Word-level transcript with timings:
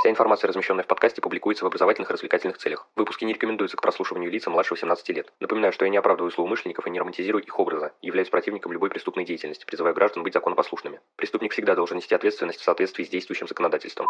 Вся 0.00 0.08
информация, 0.08 0.48
размещенная 0.48 0.82
в 0.82 0.86
подкасте, 0.86 1.20
публикуется 1.20 1.62
в 1.62 1.66
образовательных 1.66 2.08
и 2.08 2.14
развлекательных 2.14 2.56
целях. 2.56 2.88
Выпуски 2.96 3.26
не 3.26 3.34
рекомендуются 3.34 3.76
к 3.76 3.82
прослушиванию 3.82 4.30
лица 4.30 4.48
младше 4.48 4.72
18 4.72 5.06
лет. 5.10 5.30
Напоминаю, 5.40 5.74
что 5.74 5.84
я 5.84 5.90
не 5.90 5.98
оправдываю 5.98 6.30
злоумышленников 6.30 6.86
и 6.86 6.90
не 6.90 6.98
романтизирую 6.98 7.44
их 7.44 7.58
образа, 7.58 7.92
являюсь 8.00 8.30
противником 8.30 8.72
любой 8.72 8.88
преступной 8.88 9.26
деятельности, 9.26 9.66
призываю 9.66 9.94
граждан 9.94 10.22
быть 10.22 10.32
законопослушными. 10.32 11.00
Преступник 11.16 11.52
всегда 11.52 11.74
должен 11.74 11.98
нести 11.98 12.14
ответственность 12.14 12.60
в 12.60 12.64
соответствии 12.64 13.04
с 13.04 13.10
действующим 13.10 13.46
законодательством. 13.46 14.08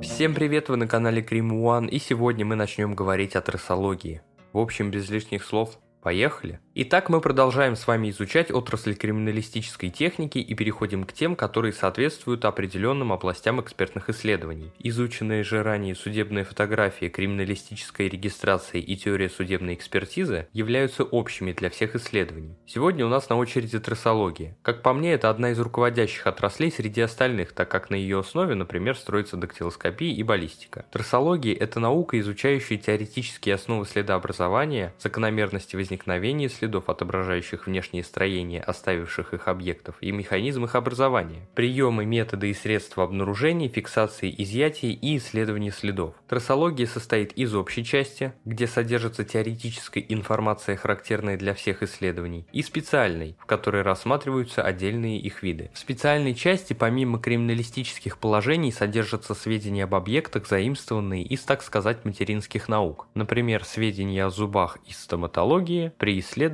Всем 0.00 0.34
привет, 0.34 0.70
вы 0.70 0.78
на 0.78 0.88
канале 0.88 1.20
Cream 1.20 1.50
One, 1.50 1.86
и 1.90 1.98
сегодня 1.98 2.46
мы 2.46 2.54
начнем 2.54 2.94
говорить 2.94 3.36
о 3.36 3.42
трассологии. 3.42 4.22
В 4.54 4.58
общем, 4.58 4.90
без 4.90 5.10
лишних 5.10 5.44
слов, 5.44 5.76
Поехали! 6.02 6.58
Итак, 6.74 7.10
мы 7.10 7.20
продолжаем 7.20 7.76
с 7.76 7.86
вами 7.86 8.08
изучать 8.08 8.50
отрасль 8.50 8.94
криминалистической 8.94 9.90
техники 9.90 10.38
и 10.38 10.54
переходим 10.54 11.04
к 11.04 11.12
тем, 11.12 11.36
которые 11.36 11.74
соответствуют 11.74 12.46
определенным 12.46 13.12
областям 13.12 13.60
экспертных 13.60 14.08
исследований. 14.08 14.72
Изученные 14.78 15.42
же 15.42 15.62
ранее 15.62 15.94
судебные 15.94 16.44
фотографии, 16.44 17.10
криминалистическая 17.10 18.08
регистрация 18.08 18.80
и 18.80 18.96
теория 18.96 19.28
судебной 19.28 19.74
экспертизы 19.74 20.48
являются 20.54 21.04
общими 21.04 21.52
для 21.52 21.68
всех 21.68 21.94
исследований. 21.94 22.56
Сегодня 22.66 23.04
у 23.04 23.10
нас 23.10 23.28
на 23.28 23.36
очереди 23.36 23.78
трассология. 23.78 24.56
Как 24.62 24.80
по 24.80 24.94
мне, 24.94 25.12
это 25.12 25.28
одна 25.28 25.50
из 25.50 25.60
руководящих 25.60 26.26
отраслей 26.26 26.72
среди 26.72 27.02
остальных, 27.02 27.52
так 27.52 27.70
как 27.70 27.90
на 27.90 27.96
ее 27.96 28.20
основе, 28.20 28.54
например, 28.54 28.96
строится 28.96 29.36
дактилоскопия 29.36 30.14
и 30.14 30.22
баллистика. 30.22 30.86
Трассология– 30.90 31.54
это 31.60 31.80
наука, 31.80 32.18
изучающая 32.18 32.78
теоретические 32.78 33.56
основы 33.56 33.84
следообразования, 33.84 34.94
закономерности 34.98 35.76
возникновения 35.76 35.92
возникновения 36.12 36.48
следов, 36.62 36.88
отображающих 36.88 37.66
внешнее 37.66 38.04
строение 38.04 38.62
оставивших 38.62 39.34
их 39.34 39.48
объектов, 39.48 39.96
и 40.00 40.12
механизм 40.12 40.64
их 40.64 40.76
образования, 40.76 41.48
приемы, 41.56 42.04
методы 42.04 42.50
и 42.50 42.54
средства 42.54 43.02
обнаружения, 43.02 43.68
фиксации 43.68 44.32
изъятия 44.38 44.92
и 44.92 45.16
исследования 45.16 45.72
следов. 45.72 46.14
Трассология 46.28 46.86
состоит 46.86 47.32
из 47.32 47.52
общей 47.52 47.84
части, 47.84 48.32
где 48.44 48.68
содержится 48.68 49.24
теоретическая 49.24 50.04
информация, 50.08 50.76
характерная 50.76 51.36
для 51.36 51.52
всех 51.54 51.82
исследований, 51.82 52.46
и 52.52 52.62
специальной, 52.62 53.36
в 53.40 53.46
которой 53.46 53.82
рассматриваются 53.82 54.62
отдельные 54.62 55.18
их 55.18 55.42
виды. 55.42 55.72
В 55.74 55.78
специальной 55.80 56.34
части, 56.36 56.74
помимо 56.74 57.18
криминалистических 57.18 58.18
положений, 58.18 58.70
содержатся 58.70 59.34
сведения 59.34 59.82
об 59.82 59.96
объектах, 59.96 60.46
заимствованные 60.46 61.24
из, 61.24 61.40
так 61.40 61.60
сказать, 61.64 62.04
материнских 62.04 62.68
наук. 62.68 63.08
Например, 63.14 63.64
сведения 63.64 64.24
о 64.24 64.30
зубах 64.30 64.78
из 64.86 64.98
стоматологии, 64.98 65.92
при 65.98 66.20
исследовании 66.20 66.51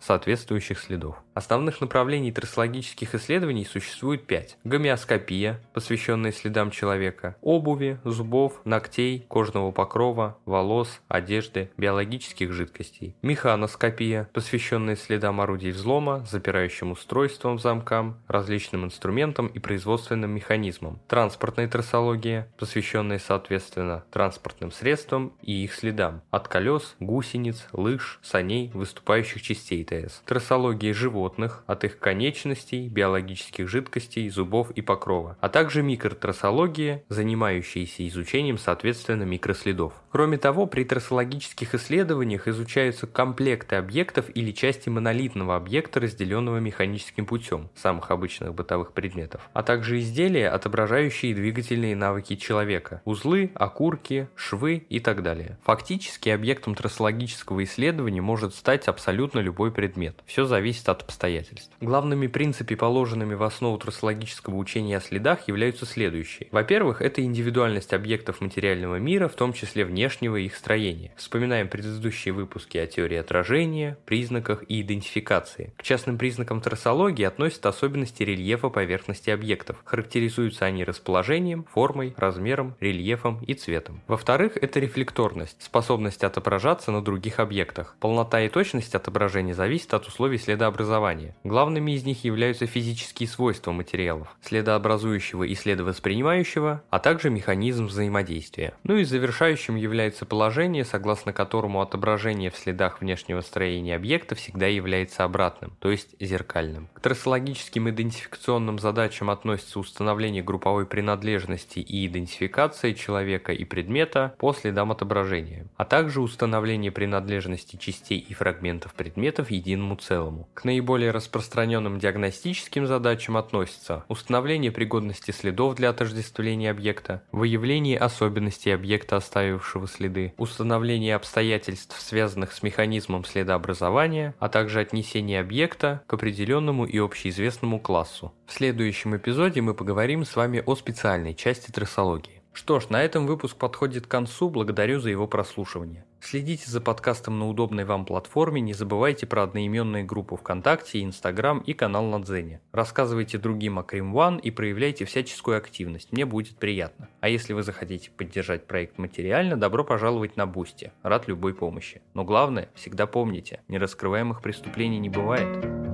соответствующих 0.00 0.78
следов. 0.78 1.16
Основных 1.34 1.80
направлений 1.80 2.30
трассологических 2.30 3.14
исследований 3.14 3.64
существует 3.64 4.26
пять. 4.26 4.58
Гомеоскопия, 4.64 5.60
посвященная 5.72 6.30
следам 6.32 6.70
человека, 6.70 7.36
обуви, 7.40 7.98
зубов, 8.04 8.60
ногтей, 8.64 9.24
кожного 9.28 9.70
покрова, 9.70 10.36
волос, 10.44 11.00
одежды, 11.08 11.70
биологических 11.78 12.52
жидкостей. 12.52 13.16
Механоскопия, 13.22 14.28
посвященная 14.34 14.96
следам 14.96 15.40
орудий 15.40 15.70
взлома, 15.70 16.26
запирающим 16.30 16.92
устройствам, 16.92 17.58
замкам, 17.58 18.18
различным 18.28 18.84
инструментам 18.84 19.46
и 19.46 19.58
производственным 19.58 20.32
механизмам. 20.32 21.00
Транспортная 21.08 21.66
трассология, 21.66 22.46
посвященная 22.58 23.18
соответственно 23.18 24.04
транспортным 24.10 24.70
средствам 24.70 25.32
и 25.40 25.64
их 25.64 25.72
следам, 25.72 26.20
от 26.30 26.48
колес, 26.48 26.94
гусениц, 27.00 27.66
лыж, 27.72 28.20
саней, 28.22 28.70
выступающих 28.74 29.31
частей 29.40 29.84
ТС. 29.84 30.22
Трассология 30.26 30.92
животных, 30.92 31.62
от 31.66 31.84
их 31.84 31.98
конечностей, 31.98 32.88
биологических 32.88 33.68
жидкостей, 33.68 34.28
зубов 34.28 34.70
и 34.72 34.82
покрова, 34.82 35.36
а 35.40 35.48
также 35.48 35.82
микротрассология, 35.82 37.02
занимающаяся 37.08 38.06
изучением 38.08 38.58
соответственно 38.58 39.22
микроследов. 39.22 39.94
Кроме 40.10 40.36
того, 40.36 40.66
при 40.66 40.84
трассологических 40.84 41.74
исследованиях 41.74 42.46
изучаются 42.46 43.06
комплекты 43.06 43.76
объектов 43.76 44.26
или 44.34 44.52
части 44.52 44.88
монолитного 44.88 45.56
объекта, 45.56 46.00
разделенного 46.00 46.58
механическим 46.58 47.24
путем, 47.24 47.70
самых 47.74 48.10
обычных 48.10 48.54
бытовых 48.54 48.92
предметов, 48.92 49.48
а 49.52 49.62
также 49.62 50.00
изделия, 50.00 50.50
отображающие 50.50 51.34
двигательные 51.34 51.96
навыки 51.96 52.36
человека, 52.36 53.00
узлы, 53.04 53.50
окурки, 53.54 54.28
швы 54.34 54.84
и 54.88 55.00
так 55.00 55.22
далее. 55.22 55.58
Фактически 55.64 56.28
объектом 56.28 56.74
трассологического 56.74 57.64
исследования 57.64 58.20
может 58.20 58.54
стать 58.54 58.88
абсолютно 58.88 59.21
любой 59.40 59.70
предмет. 59.72 60.20
Все 60.26 60.44
зависит 60.44 60.88
от 60.88 61.02
обстоятельств. 61.02 61.70
Главными 61.80 62.26
принципами, 62.26 62.76
положенными 62.76 63.34
в 63.34 63.42
основу 63.42 63.78
трассологического 63.78 64.56
учения 64.56 64.96
о 64.96 65.00
следах, 65.00 65.48
являются 65.48 65.86
следующие. 65.86 66.48
Во-первых, 66.50 67.02
это 67.02 67.22
индивидуальность 67.22 67.92
объектов 67.92 68.40
материального 68.40 68.96
мира, 68.96 69.28
в 69.28 69.34
том 69.34 69.52
числе 69.52 69.84
внешнего 69.84 70.36
их 70.36 70.56
строения. 70.56 71.12
Вспоминаем 71.16 71.68
предыдущие 71.68 72.34
выпуски 72.34 72.78
о 72.78 72.86
теории 72.86 73.16
отражения, 73.16 73.98
признаках 74.04 74.64
и 74.68 74.80
идентификации. 74.80 75.72
К 75.76 75.82
частным 75.82 76.18
признакам 76.18 76.60
трассологии 76.60 77.24
относятся 77.24 77.68
особенности 77.68 78.22
рельефа 78.22 78.68
поверхности 78.68 79.30
объектов. 79.30 79.76
Характеризуются 79.84 80.66
они 80.66 80.84
расположением, 80.84 81.64
формой, 81.72 82.14
размером, 82.16 82.76
рельефом 82.80 83.40
и 83.46 83.54
цветом. 83.54 84.02
Во-вторых, 84.06 84.56
это 84.60 84.80
рефлекторность, 84.80 85.62
способность 85.62 86.24
отображаться 86.24 86.90
на 86.90 87.02
других 87.02 87.38
объектах. 87.38 87.96
Полнота 88.00 88.40
и 88.40 88.48
точность 88.48 88.94
отображения 88.94 89.11
зависит 89.52 89.94
от 89.94 90.06
условий 90.06 90.38
следообразования 90.38 90.92
образования. 90.92 91.34
Главными 91.44 91.92
из 91.92 92.04
них 92.04 92.24
являются 92.24 92.66
физические 92.66 93.28
свойства 93.28 93.72
материалов, 93.72 94.28
следообразующего 94.42 95.44
и 95.44 95.54
следовоспринимающего, 95.54 96.82
а 96.90 96.98
также 96.98 97.30
механизм 97.30 97.86
взаимодействия. 97.86 98.74
Ну 98.84 98.96
и 98.96 99.04
завершающим 99.04 99.76
является 99.76 100.24
положение, 100.24 100.84
согласно 100.84 101.32
которому 101.32 101.80
отображение 101.80 102.50
в 102.50 102.56
следах 102.56 103.00
внешнего 103.00 103.40
строения 103.40 103.96
объекта 103.96 104.34
всегда 104.34 104.66
является 104.66 105.24
обратным, 105.24 105.76
то 105.78 105.90
есть 105.90 106.14
зеркальным. 106.20 106.88
К 106.94 107.00
трассологическим 107.00 107.88
идентификационным 107.90 108.78
задачам 108.78 109.30
относится 109.30 109.78
установление 109.78 110.42
групповой 110.42 110.86
принадлежности 110.86 111.78
и 111.78 112.06
идентификация 112.06 112.94
человека 112.94 113.52
и 113.52 113.64
предмета 113.64 114.34
по 114.38 114.52
следам 114.52 114.90
отображения, 114.90 115.66
а 115.76 115.84
также 115.84 116.20
установление 116.20 116.90
принадлежности 116.90 117.76
частей 117.76 118.18
и 118.18 118.34
фрагментов 118.34 118.94
предметов 119.02 119.50
единому 119.50 119.96
целому. 119.96 120.48
К 120.54 120.62
наиболее 120.62 121.10
распространенным 121.10 121.98
диагностическим 121.98 122.86
задачам 122.86 123.36
относятся 123.36 124.04
установление 124.06 124.70
пригодности 124.70 125.32
следов 125.32 125.74
для 125.74 125.90
отождествления 125.90 126.70
объекта, 126.70 127.24
выявление 127.32 127.98
особенностей 127.98 128.70
объекта, 128.70 129.16
оставившего 129.16 129.88
следы, 129.88 130.34
установление 130.36 131.16
обстоятельств, 131.16 132.00
связанных 132.00 132.52
с 132.52 132.62
механизмом 132.62 133.24
следообразования, 133.24 134.36
а 134.38 134.48
также 134.48 134.78
отнесение 134.78 135.40
объекта 135.40 136.02
к 136.06 136.12
определенному 136.12 136.84
и 136.84 136.98
общеизвестному 136.98 137.80
классу. 137.80 138.32
В 138.46 138.52
следующем 138.52 139.16
эпизоде 139.16 139.62
мы 139.62 139.74
поговорим 139.74 140.24
с 140.24 140.36
вами 140.36 140.62
о 140.64 140.76
специальной 140.76 141.34
части 141.34 141.72
трассологии. 141.72 142.40
Что 142.52 142.78
ж, 142.78 142.88
на 142.88 143.02
этом 143.02 143.26
выпуск 143.26 143.56
подходит 143.56 144.06
к 144.06 144.10
концу, 144.10 144.48
благодарю 144.48 145.00
за 145.00 145.10
его 145.10 145.26
прослушивание. 145.26 146.04
Следите 146.24 146.70
за 146.70 146.80
подкастом 146.80 147.40
на 147.40 147.48
удобной 147.48 147.84
вам 147.84 148.04
платформе, 148.04 148.60
не 148.60 148.74
забывайте 148.74 149.26
про 149.26 149.42
одноименные 149.42 150.04
группы 150.04 150.36
ВКонтакте, 150.36 151.02
Инстаграм 151.02 151.58
и 151.58 151.72
канал 151.72 152.04
на 152.04 152.22
Дзене. 152.22 152.60
Рассказывайте 152.70 153.38
другим 153.38 153.80
о 153.80 153.82
Крим 153.82 154.16
One 154.16 154.40
и 154.40 154.52
проявляйте 154.52 155.04
всяческую 155.04 155.58
активность, 155.58 156.12
мне 156.12 156.24
будет 156.24 156.58
приятно. 156.58 157.08
А 157.20 157.28
если 157.28 157.54
вы 157.54 157.64
захотите 157.64 158.12
поддержать 158.12 158.68
проект 158.68 158.98
материально, 158.98 159.56
добро 159.56 159.82
пожаловать 159.82 160.36
на 160.36 160.46
Бусти, 160.46 160.92
рад 161.02 161.26
любой 161.26 161.54
помощи. 161.54 162.02
Но 162.14 162.22
главное, 162.22 162.68
всегда 162.76 163.08
помните, 163.08 163.60
нераскрываемых 163.66 164.42
преступлений 164.42 165.00
не 165.00 165.08
бывает. 165.08 165.91